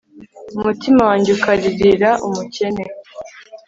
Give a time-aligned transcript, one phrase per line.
[0.57, 2.83] umutima wanjye ukaririra umukene